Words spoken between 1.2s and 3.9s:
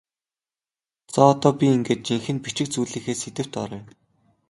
одоо би ингээд жинхэнэ бичих зүйлийнхээ сэдэвт оръё.